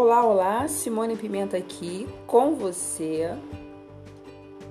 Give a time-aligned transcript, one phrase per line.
[0.00, 3.36] Olá, olá, Simone Pimenta aqui com você.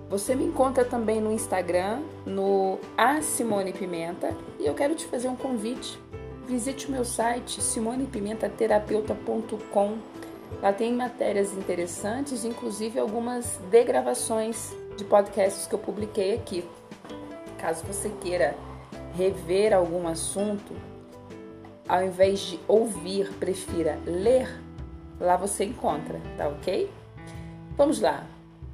[0.10, 5.28] Você me encontra também no Instagram, no A Simone Pimenta, e eu quero te fazer
[5.28, 6.00] um convite.
[6.48, 9.98] Visite o meu site simonepimentaterapeutta.com.
[10.62, 16.64] Lá tem matérias interessantes, inclusive algumas degravações de podcasts que eu publiquei aqui.
[17.58, 18.56] Caso você queira
[19.14, 20.74] rever algum assunto,
[21.86, 24.66] ao invés de ouvir, prefira ler,
[25.20, 26.92] lá você encontra, tá ok?
[27.76, 28.26] Vamos lá.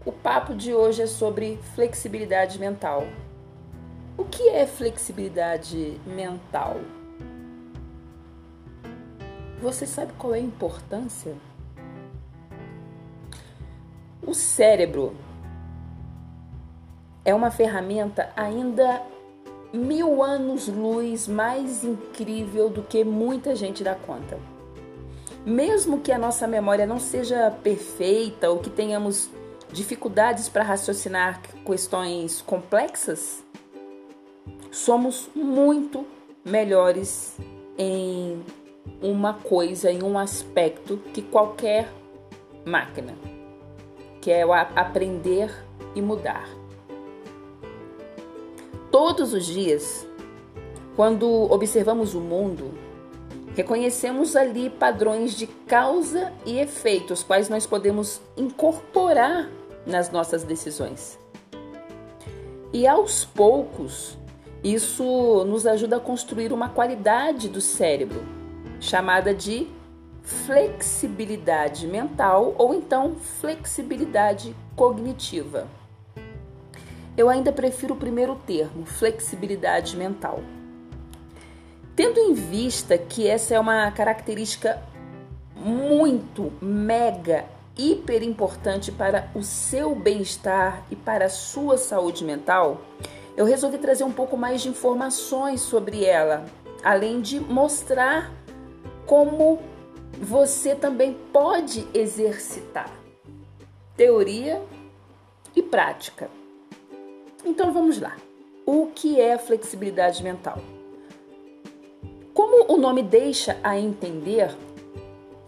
[0.06, 3.04] O papo de hoje é sobre flexibilidade mental.
[4.18, 6.78] O que é flexibilidade mental?
[9.62, 11.36] Você sabe qual é a importância?
[14.22, 15.16] O cérebro
[17.26, 19.02] é uma ferramenta ainda
[19.74, 24.38] mil anos-luz mais incrível do que muita gente dá conta.
[25.46, 29.30] Mesmo que a nossa memória não seja perfeita ou que tenhamos
[29.74, 33.44] dificuldades para raciocinar questões complexas,
[34.72, 36.06] somos muito
[36.46, 37.36] melhores
[37.78, 38.42] em
[39.02, 41.92] uma coisa, em um aspecto que qualquer
[42.66, 43.14] máquina,
[44.22, 45.54] que é o aprender
[45.94, 46.48] e mudar.
[48.90, 50.08] Todos os dias,
[50.96, 52.72] quando observamos o mundo,
[53.56, 59.50] reconhecemos ali padrões de causa e efeito, os quais nós podemos incorporar
[59.86, 61.20] nas nossas decisões.
[62.72, 64.18] E aos poucos,
[64.64, 68.24] isso nos ajuda a construir uma qualidade do cérebro,
[68.80, 69.68] chamada de
[70.24, 75.68] flexibilidade mental ou então flexibilidade cognitiva.
[77.16, 80.40] Eu ainda prefiro o primeiro termo, flexibilidade mental.
[81.96, 84.82] Tendo em vista que essa é uma característica
[85.56, 87.46] muito, mega,
[87.78, 92.82] hiper importante para o seu bem-estar e para a sua saúde mental,
[93.38, 96.46] eu resolvi trazer um pouco mais de informações sobre ela,
[96.84, 98.32] além de mostrar
[99.06, 99.62] como
[100.20, 102.92] você também pode exercitar
[103.96, 104.62] teoria
[105.56, 106.30] e prática.
[107.46, 108.18] Então vamos lá.
[108.66, 110.73] O que é flexibilidade mental?
[112.84, 114.54] Nome deixa a entender,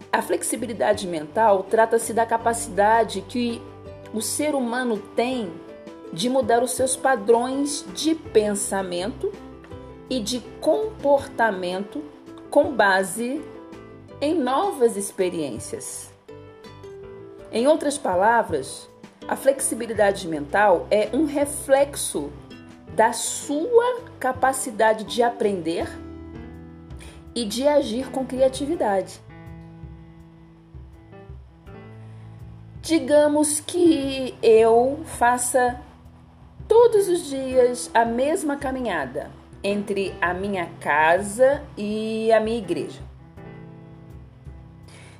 [0.09, 3.61] a flexibilidade mental trata-se da capacidade que
[4.13, 5.51] o ser humano tem
[6.13, 9.33] de mudar os seus padrões de pensamento
[10.09, 12.01] e de comportamento
[12.49, 13.41] com base
[14.21, 16.13] em novas experiências.
[17.51, 18.89] Em outras palavras,
[19.27, 22.31] a flexibilidade mental é um reflexo
[22.95, 26.04] da sua capacidade de aprender
[27.35, 29.19] e de agir com criatividade.
[32.81, 35.81] Digamos que eu faça
[36.67, 39.31] todos os dias a mesma caminhada
[39.63, 43.01] entre a minha casa e a minha igreja.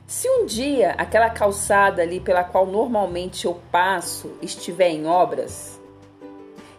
[0.06, 5.82] Se um dia aquela calçada ali pela qual normalmente eu passo estiver em obras,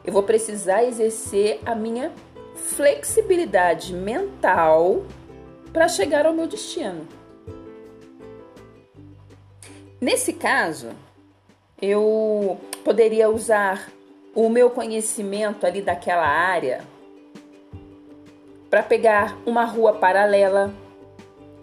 [0.05, 2.13] eu vou precisar exercer a minha
[2.55, 5.03] flexibilidade mental
[5.73, 7.07] para chegar ao meu destino.
[10.01, 10.91] Nesse caso,
[11.81, 13.91] eu poderia usar
[14.35, 16.83] o meu conhecimento ali daquela área
[18.69, 20.73] para pegar uma rua paralela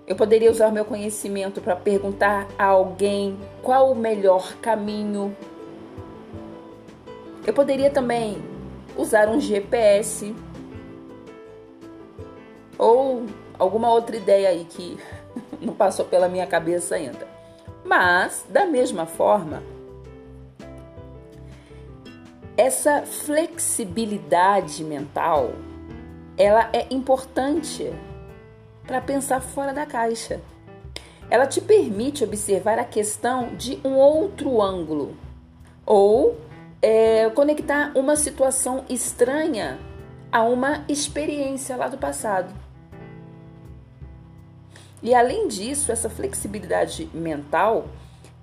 [0.06, 5.36] eu poderia usar meu conhecimento para perguntar a alguém qual o melhor caminho.
[7.48, 8.44] Eu poderia também
[8.98, 10.36] usar um GPS
[12.78, 13.26] ou
[13.58, 14.98] alguma outra ideia aí que
[15.62, 17.28] não passou pela minha cabeça ainda.
[17.84, 19.62] Mas, da mesma forma,
[22.56, 25.52] essa flexibilidade mental,
[26.38, 27.92] ela é importante
[28.86, 30.40] para pensar fora da caixa.
[31.30, 35.18] Ela te permite observar a questão de um outro ângulo
[35.86, 36.38] ou
[36.82, 39.80] é, conectar uma situação estranha
[40.32, 42.63] a uma experiência lá do passado.
[45.04, 47.90] E além disso, essa flexibilidade mental,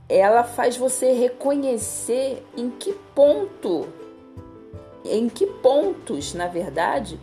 [0.06, 3.88] ela faz você reconhecer em que ponto,
[5.02, 7.18] em que pontos, na verdade,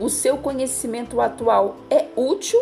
[0.00, 2.58] o seu conhecimento atual é útil?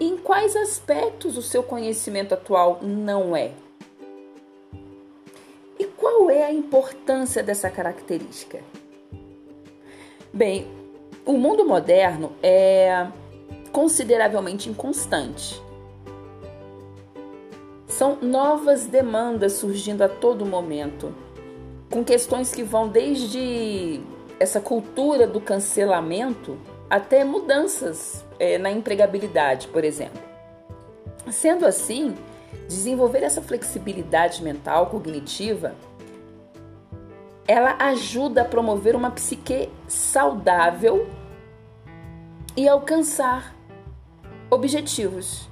[0.00, 3.50] E em quais aspectos o seu conhecimento atual não é?
[5.78, 8.60] E qual é a importância dessa característica?
[10.32, 10.66] Bem,
[11.26, 13.06] o mundo moderno é
[13.72, 15.62] consideravelmente inconstante.
[17.86, 21.14] São novas demandas surgindo a todo momento,
[21.90, 24.00] com questões que vão desde
[24.38, 30.22] essa cultura do cancelamento até mudanças é, na empregabilidade, por exemplo.
[31.30, 32.14] Sendo assim,
[32.66, 35.74] desenvolver essa flexibilidade mental cognitiva
[37.48, 41.08] ela ajuda a promover uma psique saudável
[42.54, 43.54] e alcançar
[44.50, 45.48] objetivos.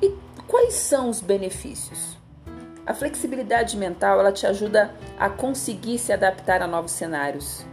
[0.00, 0.14] E
[0.46, 2.16] quais são os benefícios?
[2.86, 7.66] A flexibilidade mental ela te ajuda a conseguir se adaptar a novos cenários.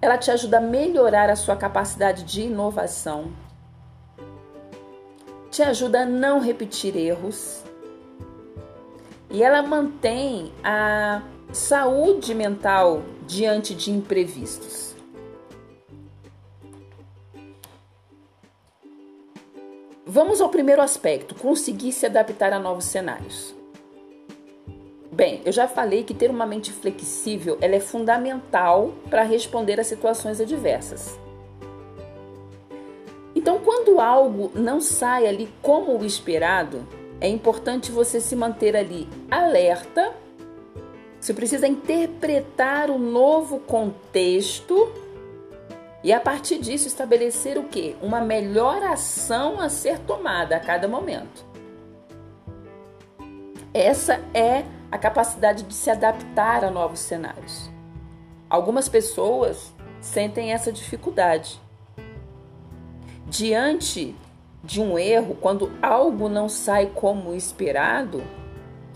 [0.00, 3.32] Ela te ajuda a melhorar a sua capacidade de inovação.
[5.50, 7.64] Te ajuda a não repetir erros
[9.30, 11.22] e ela mantém a
[11.52, 14.85] saúde mental diante de imprevistos.
[20.16, 23.54] Vamos ao primeiro aspecto: conseguir se adaptar a novos cenários.
[25.12, 29.84] Bem, eu já falei que ter uma mente flexível ela é fundamental para responder a
[29.84, 31.20] situações adversas.
[33.34, 36.88] Então, quando algo não sai ali como o esperado,
[37.20, 40.14] é importante você se manter ali alerta.
[41.20, 44.90] Você precisa interpretar o novo contexto
[46.06, 47.96] e a partir disso estabelecer o que?
[48.00, 51.44] Uma melhor ação a ser tomada a cada momento.
[53.74, 57.68] Essa é a capacidade de se adaptar a novos cenários.
[58.48, 61.60] Algumas pessoas sentem essa dificuldade.
[63.26, 64.14] Diante
[64.62, 68.22] de um erro, quando algo não sai como esperado,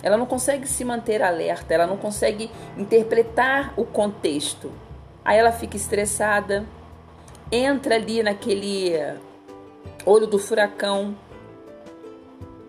[0.00, 4.70] ela não consegue se manter alerta, ela não consegue interpretar o contexto.
[5.24, 6.64] Aí ela fica estressada,
[7.50, 8.92] entra ali naquele
[10.06, 11.16] olho do furacão,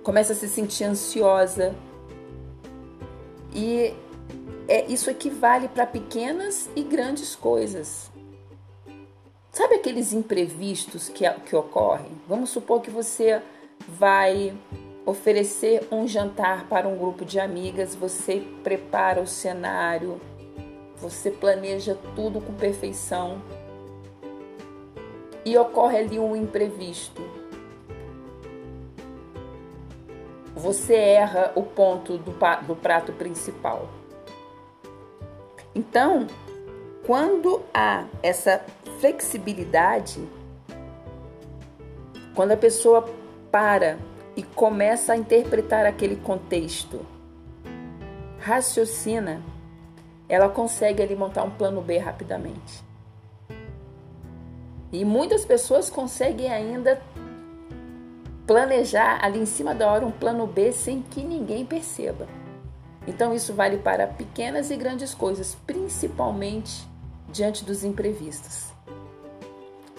[0.04, 1.76] começa a se sentir ansiosa.
[3.54, 3.94] E
[4.68, 8.10] é, isso equivale para pequenas e grandes coisas.
[9.52, 12.12] Sabe aqueles imprevistos que, que ocorrem?
[12.28, 13.42] Vamos supor que você
[13.86, 14.54] vai
[15.06, 20.22] oferecer um jantar para um grupo de amigas, você prepara o cenário,
[20.96, 23.42] você planeja tudo com perfeição
[25.46, 27.22] e ocorre ali um imprevisto.
[30.56, 32.32] Você erra o ponto do,
[32.68, 33.90] do prato principal.
[35.74, 36.28] Então,
[37.06, 38.64] quando há essa
[39.00, 40.22] flexibilidade,
[42.36, 43.10] quando a pessoa
[43.52, 43.98] para
[44.36, 47.06] e começa a interpretar aquele contexto,
[48.40, 49.42] raciocina,
[50.30, 52.91] ela consegue ali montar um plano B rapidamente.
[54.92, 57.02] E muitas pessoas conseguem ainda
[58.46, 62.28] planejar ali em cima da hora um plano B sem que ninguém perceba.
[63.08, 66.86] Então isso vale para pequenas e grandes coisas, principalmente
[67.32, 68.72] diante dos imprevistos.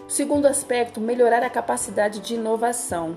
[0.07, 3.17] Segundo aspecto, melhorar a capacidade de inovação.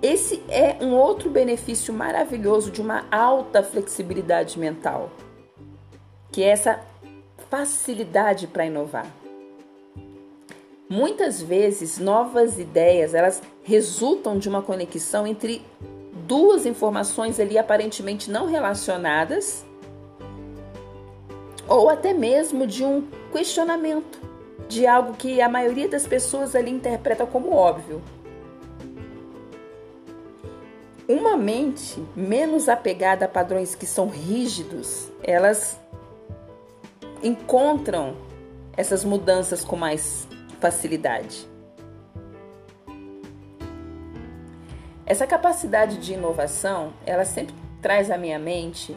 [0.00, 5.10] Esse é um outro benefício maravilhoso de uma alta flexibilidade mental,
[6.30, 6.80] que é essa
[7.50, 9.19] facilidade para inovar.
[10.90, 15.64] Muitas vezes, novas ideias, elas resultam de uma conexão entre
[16.26, 19.64] duas informações ali aparentemente não relacionadas,
[21.68, 24.20] ou até mesmo de um questionamento
[24.68, 28.02] de algo que a maioria das pessoas ali interpreta como óbvio.
[31.06, 35.78] Uma mente menos apegada a padrões que são rígidos, elas
[37.22, 38.16] encontram
[38.76, 40.26] essas mudanças com mais
[40.60, 41.48] facilidade.
[45.06, 48.96] Essa capacidade de inovação, ela sempre traz à minha mente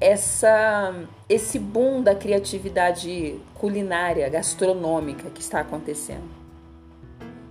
[0.00, 0.94] essa
[1.28, 6.28] esse boom da criatividade culinária, gastronômica que está acontecendo.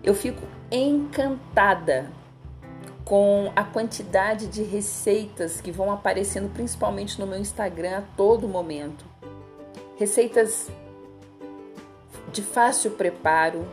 [0.03, 2.11] Eu fico encantada
[3.05, 9.05] com a quantidade de receitas que vão aparecendo principalmente no meu Instagram a todo momento.
[9.97, 10.69] Receitas
[12.31, 13.67] de fácil preparo,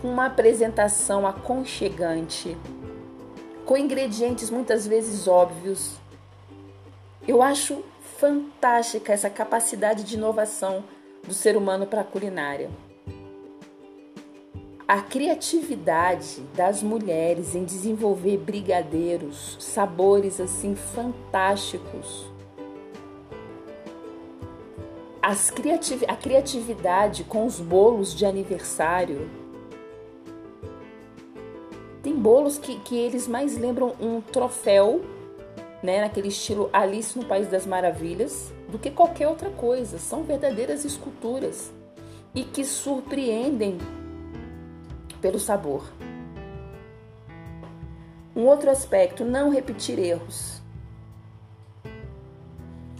[0.00, 2.56] com uma apresentação aconchegante,
[3.64, 6.02] com ingredientes muitas vezes óbvios
[7.26, 7.84] eu acho
[8.18, 10.82] fantástica essa capacidade de inovação
[11.24, 12.68] do ser humano para a culinária.
[14.88, 22.26] A criatividade das mulheres em desenvolver brigadeiros, sabores assim fantásticos.
[25.54, 29.28] Criativ a criatividade com os bolos de aniversário.
[32.22, 35.02] bolos que, que eles mais lembram um troféu,
[35.82, 39.98] né, naquele estilo Alice no País das Maravilhas, do que qualquer outra coisa.
[39.98, 41.72] São verdadeiras esculturas
[42.32, 43.78] e que surpreendem
[45.20, 45.92] pelo sabor.
[48.34, 50.61] Um outro aspecto, não repetir erros.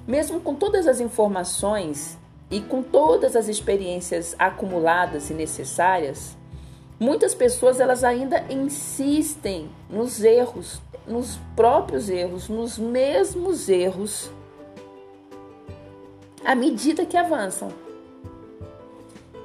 [0.06, 2.18] Mesmo com todas as informações
[2.50, 6.36] e com todas as experiências acumuladas e necessárias,
[6.98, 14.30] muitas pessoas elas ainda insistem nos erros, nos próprios erros, nos mesmos erros
[16.44, 17.68] à medida que avançam.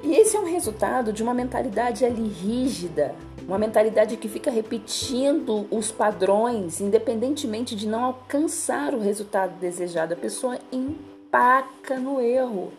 [0.02, 3.14] E esse é um resultado de uma mentalidade ali rígida,
[3.48, 10.12] uma mentalidade que fica repetindo os padrões, independentemente de não alcançar o resultado desejado.
[10.12, 12.70] A pessoa empaca no erro.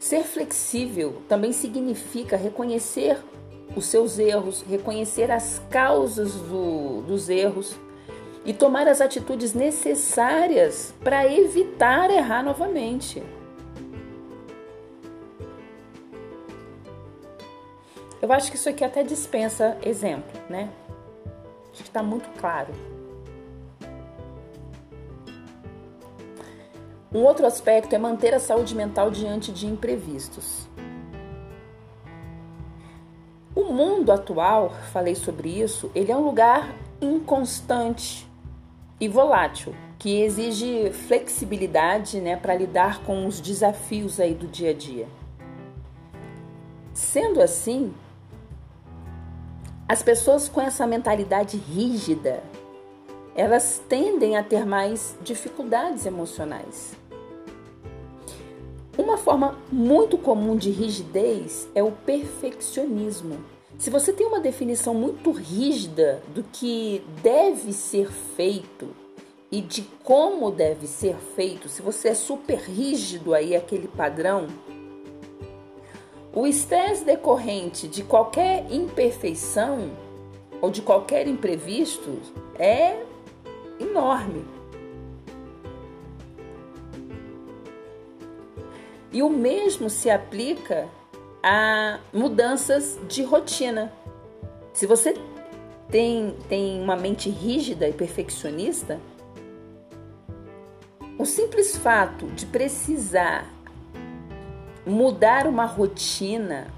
[0.00, 3.18] Ser flexível também significa reconhecer
[3.76, 7.76] os seus erros, reconhecer as causas do, dos erros
[8.46, 13.22] e tomar as atitudes necessárias para evitar errar novamente.
[18.22, 20.70] Eu acho que isso aqui até dispensa exemplo, né?
[21.72, 22.72] Acho que está muito claro.
[27.12, 30.68] Um outro aspecto é manter a saúde mental diante de imprevistos.
[33.56, 38.26] O mundo atual, falei sobre isso, ele é um lugar inconstante
[39.00, 44.74] e volátil, que exige flexibilidade, né, para lidar com os desafios aí do dia a
[44.74, 45.08] dia.
[46.94, 47.92] Sendo assim,
[49.88, 52.42] as pessoas com essa mentalidade rígida,
[53.34, 56.92] elas tendem a ter mais dificuldades emocionais.
[58.96, 63.38] Uma forma muito comum de rigidez é o perfeccionismo.
[63.78, 68.88] Se você tem uma definição muito rígida do que deve ser feito
[69.50, 74.46] e de como deve ser feito, se você é super rígido aí aquele padrão,
[76.34, 79.90] o estresse decorrente de qualquer imperfeição
[80.60, 82.18] ou de qualquer imprevisto
[82.58, 83.04] é
[83.78, 84.44] enorme.
[89.12, 90.88] E o mesmo se aplica
[91.42, 93.92] a mudanças de rotina.
[94.72, 95.14] Se você
[95.90, 98.98] tem, tem uma mente rígida e perfeccionista,
[101.18, 103.51] o simples fato de precisar
[104.86, 106.68] mudar uma rotina,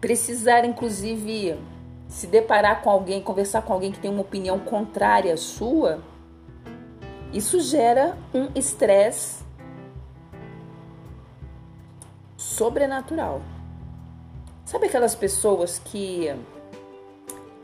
[0.00, 1.58] precisar inclusive
[2.08, 6.02] se deparar com alguém, conversar com alguém que tem uma opinião contrária à sua,
[7.32, 9.44] isso gera um estresse
[12.36, 13.42] sobrenatural.
[14.64, 16.28] Sabe aquelas pessoas que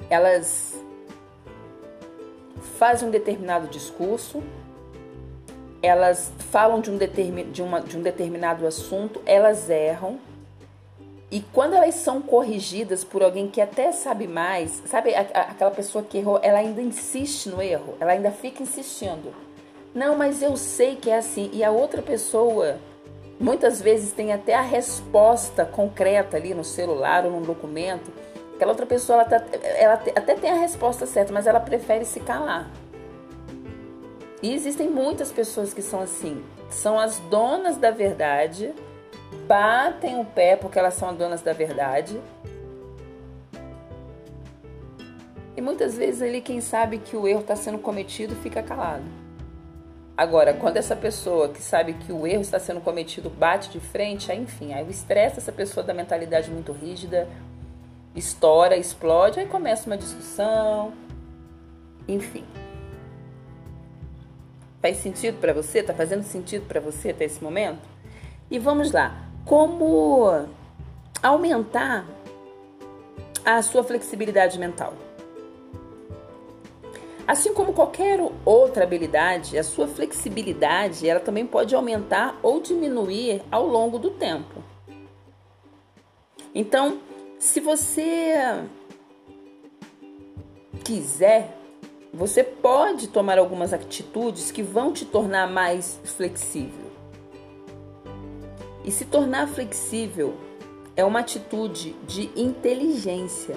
[0.09, 0.75] elas
[2.79, 4.43] fazem um determinado discurso,
[5.83, 10.19] elas falam de um, de, uma, de um determinado assunto, elas erram.
[11.31, 16.19] E quando elas são corrigidas por alguém que até sabe mais, sabe aquela pessoa que
[16.19, 19.33] errou, ela ainda insiste no erro, ela ainda fica insistindo.
[19.95, 21.51] Não, mas eu sei que é assim.
[21.53, 22.79] E a outra pessoa
[23.39, 28.13] muitas vezes tem até a resposta concreta ali no celular ou num documento.
[28.55, 32.21] Aquela outra pessoa ela, tá, ela até tem a resposta certa, mas ela prefere se
[32.21, 32.71] calar.
[34.43, 38.73] E existem muitas pessoas que são assim, são as donas da verdade,
[39.47, 42.21] batem o pé porque elas são as donas da verdade.
[45.57, 49.05] E muitas vezes ali quem sabe que o erro está sendo cometido fica calado.
[50.17, 54.31] Agora, quando essa pessoa que sabe que o erro está sendo cometido bate de frente,
[54.31, 57.29] aí enfim, aí o estresse dessa pessoa da mentalidade muito rígida
[58.15, 60.93] estoura, explode, aí começa uma discussão,
[62.09, 62.45] enfim.
[64.81, 65.83] Faz sentido para você?
[65.83, 67.87] Tá fazendo sentido para você até esse momento?
[68.51, 69.29] E vamos lá.
[69.45, 70.47] Como
[71.23, 72.07] aumentar
[73.45, 74.95] a sua flexibilidade mental?
[77.27, 83.67] Assim como qualquer outra habilidade, a sua flexibilidade ela também pode aumentar ou diminuir ao
[83.67, 84.65] longo do tempo.
[86.53, 86.99] Então,
[87.39, 88.35] se você
[90.83, 91.60] quiser
[92.13, 96.91] você pode tomar algumas atitudes que vão te tornar mais flexível.
[98.85, 100.35] E se tornar flexível
[100.97, 103.57] é uma atitude de inteligência.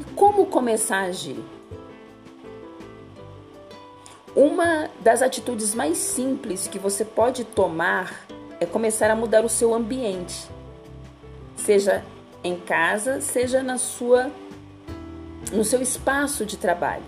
[0.00, 1.42] E como começar a agir?
[4.34, 8.26] Uma das atitudes mais simples que você pode tomar
[8.58, 10.48] é começar a mudar o seu ambiente,
[11.56, 12.02] seja
[12.42, 14.30] em casa, seja na sua
[15.52, 17.04] no seu espaço de trabalho.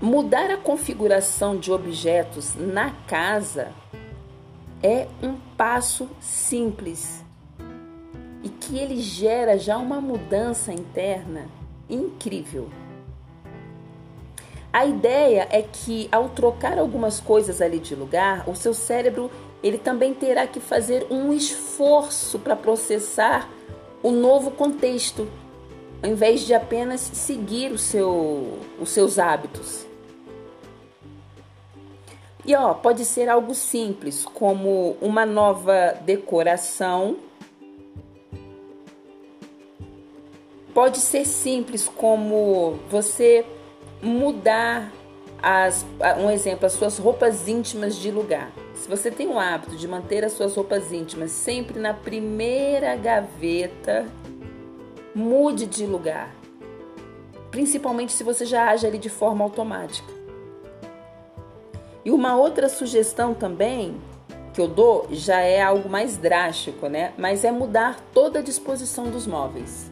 [0.00, 3.72] Mudar a configuração de objetos na casa
[4.82, 7.24] é um passo simples
[8.42, 11.46] e que ele gera já uma mudança interna
[11.88, 12.68] incrível.
[14.72, 19.30] A ideia é que ao trocar algumas coisas ali de lugar, o seu cérebro
[19.62, 23.48] ele também terá que fazer um esforço para processar
[24.02, 25.28] o novo contexto,
[26.02, 29.86] ao invés de apenas seguir o seu, os seus hábitos.
[32.44, 37.16] E ó, pode ser algo simples, como uma nova decoração.
[40.74, 43.44] Pode ser simples, como você
[44.02, 44.90] mudar
[45.40, 45.86] as,
[46.18, 48.50] um exemplo, as suas roupas íntimas de lugar.
[48.74, 54.06] Se você tem o hábito de manter as suas roupas íntimas sempre na primeira gaveta,
[55.14, 56.34] mude de lugar.
[57.50, 60.12] Principalmente se você já age ali de forma automática.
[62.04, 64.00] E uma outra sugestão também
[64.52, 67.12] que eu dou já é algo mais drástico, né?
[67.16, 69.90] Mas é mudar toda a disposição dos móveis.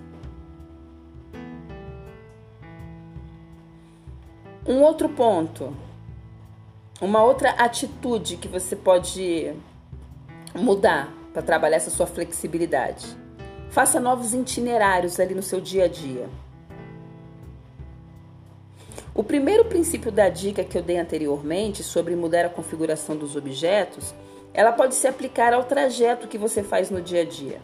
[4.67, 5.75] Um outro ponto,
[7.01, 9.55] uma outra atitude que você pode
[10.55, 13.20] mudar para trabalhar essa sua flexibilidade.
[13.71, 16.29] Faça novos itinerários ali no seu dia a dia.
[19.15, 24.13] O primeiro princípio da dica que eu dei anteriormente sobre mudar a configuração dos objetos,
[24.53, 27.61] ela pode se aplicar ao trajeto que você faz no dia a dia.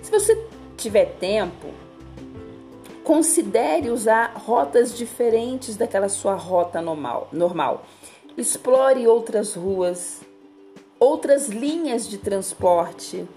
[0.00, 0.42] Se você
[0.76, 1.68] tiver tempo,
[3.04, 7.28] considere usar rotas diferentes daquela sua rota normal.
[7.30, 7.84] normal.
[8.38, 10.22] Explore outras ruas,
[10.98, 13.28] outras linhas de transporte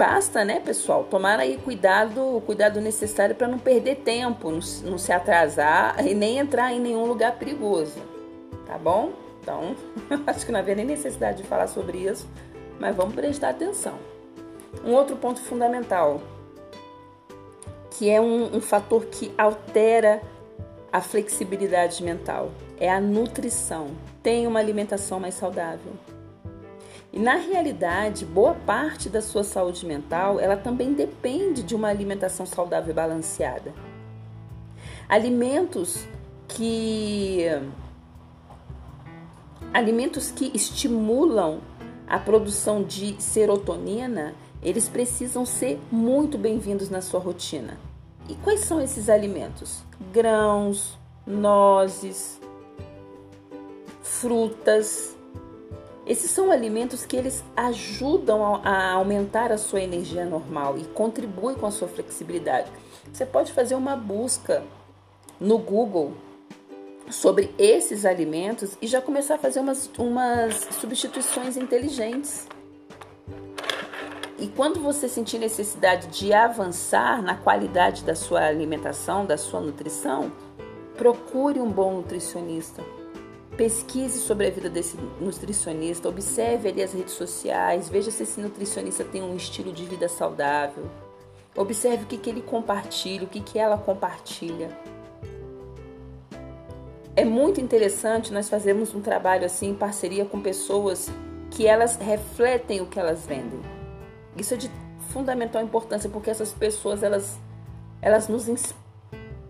[0.00, 5.12] Basta, né, pessoal, tomar aí cuidado, o cuidado necessário para não perder tempo, não, se
[5.12, 8.00] atrasar e nem entrar em nenhum lugar perigoso,
[8.66, 9.12] tá bom?
[9.42, 9.76] Então,
[10.26, 12.26] acho que não havia nem necessidade de falar sobre isso,
[12.78, 13.98] mas vamos prestar atenção.
[14.82, 16.22] Um outro ponto fundamental,
[17.90, 20.22] que é um, um fator que altera
[20.90, 23.88] a flexibilidade mental, é a nutrição.
[24.22, 25.92] Tenha uma alimentação mais saudável.
[27.12, 32.46] E na realidade, boa parte da sua saúde mental, ela também depende de uma alimentação
[32.46, 33.74] saudável e balanceada.
[35.08, 36.06] Alimentos
[36.46, 37.46] que
[39.72, 41.60] alimentos que estimulam
[42.06, 47.78] a produção de serotonina, eles precisam ser muito bem-vindos na sua rotina.
[48.28, 49.82] E quais são esses alimentos?
[50.12, 52.40] Grãos, nozes,
[54.02, 55.16] frutas,
[56.10, 61.66] esses são alimentos que eles ajudam a aumentar a sua energia normal e contribuem com
[61.66, 62.68] a sua flexibilidade.
[63.12, 64.64] Você pode fazer uma busca
[65.38, 66.14] no Google
[67.08, 72.48] sobre esses alimentos e já começar a fazer umas, umas substituições inteligentes.
[74.36, 80.32] E quando você sentir necessidade de avançar na qualidade da sua alimentação, da sua nutrição,
[80.96, 82.82] procure um bom nutricionista
[83.60, 89.04] Pesquise sobre a vida desse nutricionista, observe ali as redes sociais, veja se esse nutricionista
[89.04, 90.84] tem um estilo de vida saudável.
[91.54, 94.70] Observe o que, que ele compartilha, o que, que ela compartilha.
[97.14, 101.10] É muito interessante nós fazermos um trabalho assim em parceria com pessoas
[101.50, 103.60] que elas refletem o que elas vendem.
[104.38, 104.70] Isso é de
[105.10, 107.38] fundamental importância porque essas pessoas elas,
[108.00, 108.79] elas nos inspiram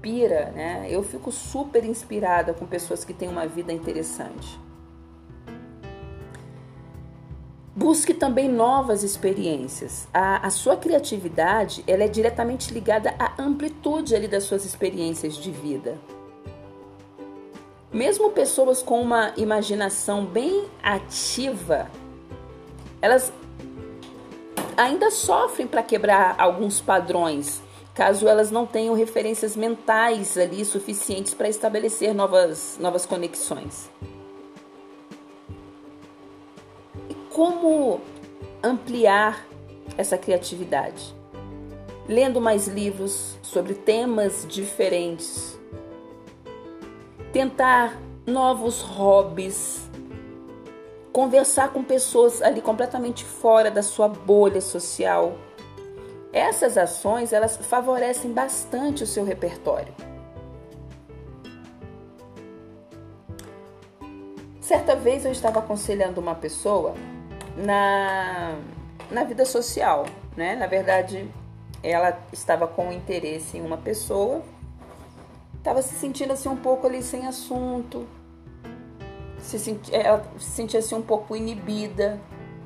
[0.00, 0.86] inspira, né?
[0.88, 4.58] Eu fico super inspirada com pessoas que têm uma vida interessante.
[7.76, 10.08] Busque também novas experiências.
[10.12, 15.50] A, a, sua criatividade ela é diretamente ligada à amplitude ali das suas experiências de
[15.50, 15.98] vida.
[17.92, 21.90] Mesmo pessoas com uma imaginação bem ativa,
[23.00, 23.32] elas
[24.76, 27.62] ainda sofrem para quebrar alguns padrões
[28.00, 33.90] caso elas não tenham referências mentais ali suficientes para estabelecer novas, novas conexões.
[37.10, 38.00] E como
[38.62, 39.46] ampliar
[39.98, 41.14] essa criatividade?
[42.08, 45.60] Lendo mais livros sobre temas diferentes,
[47.34, 49.90] tentar novos hobbies,
[51.12, 55.36] conversar com pessoas ali completamente fora da sua bolha social
[56.32, 59.92] essas ações elas favorecem bastante o seu repertório.
[64.60, 66.94] Certa vez eu estava aconselhando uma pessoa
[67.56, 68.56] na,
[69.10, 70.54] na vida social, né?
[70.54, 71.28] Na verdade,
[71.82, 74.42] ela estava com interesse em uma pessoa,
[75.58, 78.06] estava se sentindo assim um pouco ali sem assunto,
[79.40, 82.20] se sentia, ela se sentia assim um pouco inibida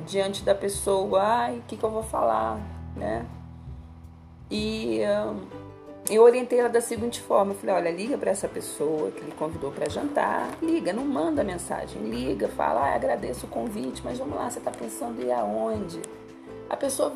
[0.05, 2.61] diante da pessoa, ai, o que, que eu vou falar,
[2.95, 3.25] né?
[4.57, 5.01] E
[6.09, 9.33] eu orientei ela da seguinte forma: eu falei, olha, liga para essa pessoa que lhe
[9.33, 14.37] convidou para jantar, liga, não manda mensagem, liga, fala, ah, agradeço o convite, mas vamos
[14.37, 16.01] lá, você está pensando em ir aonde?
[16.71, 17.13] A pessoa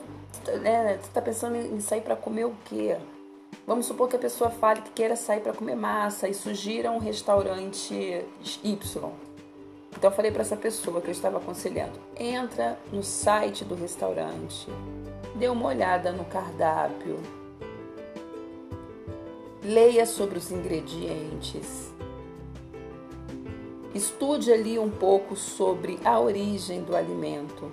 [0.61, 2.97] né, está pensando em sair para comer o quê?
[3.65, 6.99] Vamos supor que a pessoa fale que queira sair para comer massa e sugira um
[6.99, 8.25] restaurante
[8.65, 9.28] Y.
[9.97, 14.69] Então eu falei para essa pessoa que eu estava aconselhando: entra no site do restaurante,
[15.35, 17.19] dê uma olhada no cardápio,
[19.63, 21.93] leia sobre os ingredientes,
[23.95, 27.71] estude ali um pouco sobre a origem do alimento.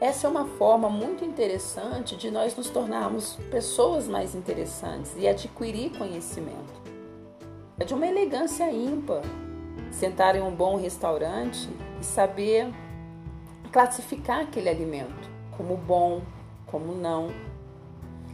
[0.00, 5.96] Essa é uma forma muito interessante de nós nos tornarmos pessoas mais interessantes e adquirir
[5.96, 6.82] conhecimento.
[7.78, 9.22] É de uma elegância ímpar
[9.92, 11.68] sentar em um bom restaurante
[12.00, 12.72] e saber
[13.70, 16.22] classificar aquele alimento como bom,
[16.66, 17.28] como não.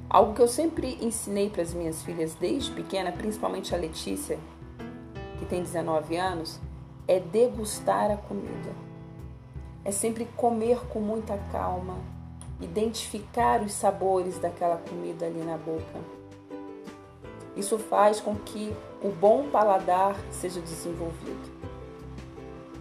[0.08, 4.38] Algo que eu sempre ensinei para as minhas filhas desde pequena, principalmente a Letícia,
[5.38, 6.58] que tem 19 anos,
[7.06, 8.70] é degustar a comida.
[9.84, 11.96] É sempre comer com muita calma,
[12.60, 15.98] identificar os sabores daquela comida ali na boca.
[17.56, 21.58] Isso faz com que o bom paladar seja desenvolvido.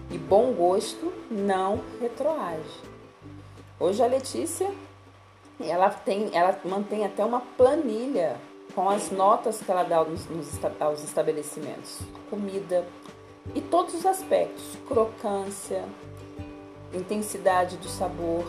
[0.09, 2.81] E bom gosto não retroage.
[3.79, 4.71] Hoje a Letícia
[5.59, 8.37] ela tem, ela mantém até uma planilha
[8.73, 11.99] com as notas que ela dá nos, nos, aos estabelecimentos,
[12.29, 12.85] comida
[13.55, 15.83] e todos os aspectos, crocância,
[16.93, 18.45] intensidade do sabor,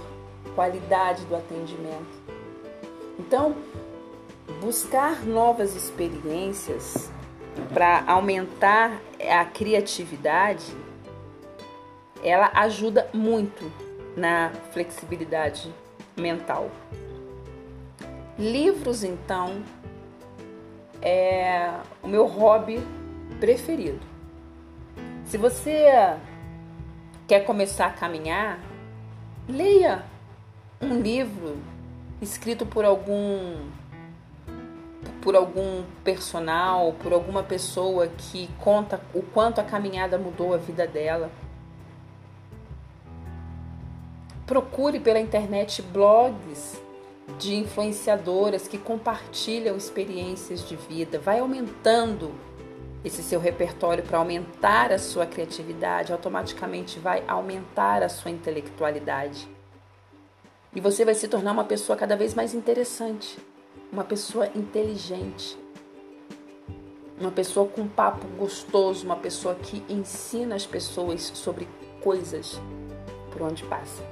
[0.55, 2.19] qualidade do atendimento.
[3.19, 3.55] Então,
[4.61, 7.11] buscar novas experiências
[7.73, 10.65] para aumentar a criatividade,
[12.23, 13.71] ela ajuda muito
[14.17, 15.73] na flexibilidade
[16.17, 16.71] mental.
[18.39, 19.63] Livros, então,
[21.01, 22.81] é o meu hobby
[23.41, 24.01] preferido.
[25.25, 26.17] Se você
[27.27, 28.61] quer começar a caminhar,
[29.49, 30.05] leia
[30.81, 31.59] um livro
[32.21, 33.69] escrito por algum
[35.21, 40.87] por algum personal, por alguma pessoa que conta o quanto a caminhada mudou a vida
[40.87, 41.31] dela.
[44.47, 46.81] Procure pela internet blogs
[47.39, 51.19] de influenciadoras que compartilham experiências de vida.
[51.19, 52.33] Vai aumentando
[53.05, 59.49] esse seu repertório para aumentar a sua criatividade, automaticamente vai aumentar a sua intelectualidade.
[60.75, 63.39] E você vai se tornar uma pessoa cada vez mais interessante,
[63.93, 65.59] uma pessoa inteligente,
[67.21, 71.67] uma pessoa com papo gostoso, uma pessoa que ensina as pessoas sobre
[72.03, 72.61] coisas
[73.31, 74.03] por onde passa.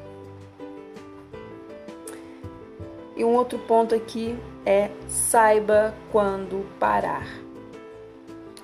[3.16, 7.26] E um outro ponto aqui é saiba quando parar.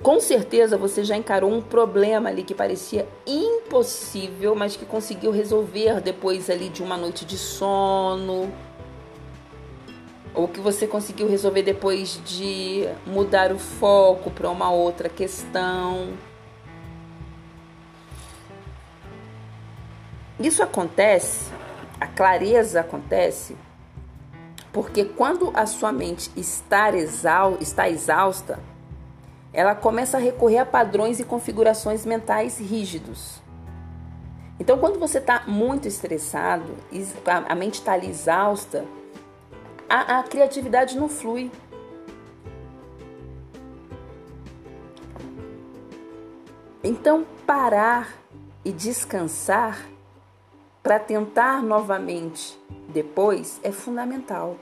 [0.02, 6.00] Com certeza você já encarou um problema ali que parecia impossível, mas que conseguiu resolver
[6.00, 8.52] depois ali de uma noite de sono,
[10.34, 16.12] ou que você conseguiu resolver depois de mudar o foco para uma outra questão.
[20.40, 21.50] Isso acontece,
[22.00, 23.56] a clareza acontece
[24.72, 28.58] porque quando a sua mente está, exau está exausta,
[29.52, 33.42] ela começa a recorrer a padrões e configurações mentais rígidos.
[34.58, 36.74] Então, quando você está muito estressado,
[37.48, 38.84] a mente está ali exausta,
[39.92, 41.50] a, a criatividade não flui.
[46.82, 48.16] Então, parar
[48.64, 49.86] e descansar
[50.82, 54.56] para tentar novamente depois é fundamental.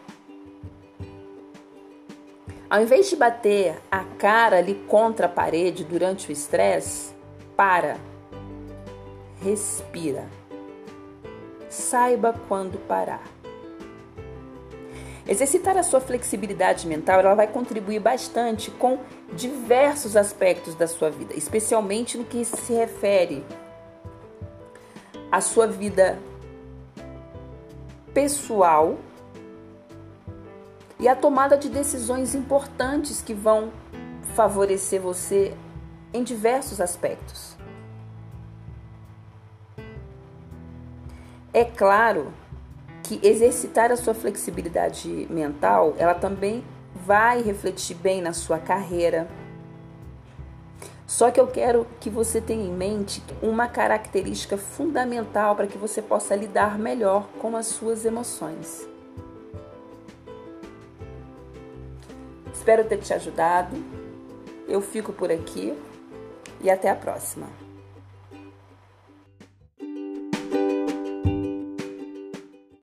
[2.68, 7.14] Ao invés de bater a cara ali contra a parede durante o estresse,
[7.56, 7.98] para.
[9.40, 10.28] Respira.
[11.68, 13.39] Saiba quando parar.
[15.26, 18.98] Exercitar a sua flexibilidade mental ela vai contribuir bastante com
[19.32, 23.44] diversos aspectos da sua vida, especialmente no que se refere
[25.30, 26.18] à sua vida
[28.12, 28.98] pessoal
[30.98, 33.70] e a tomada de decisões importantes que vão
[34.34, 35.54] favorecer você
[36.12, 37.56] em diversos aspectos.
[41.52, 42.32] É claro
[43.10, 46.62] que exercitar a sua flexibilidade mental, ela também
[46.94, 49.26] vai refletir bem na sua carreira.
[51.08, 56.00] Só que eu quero que você tenha em mente uma característica fundamental para que você
[56.00, 58.88] possa lidar melhor com as suas emoções.
[62.54, 63.76] Espero ter te ajudado.
[64.68, 65.76] Eu fico por aqui
[66.60, 67.48] e até a próxima.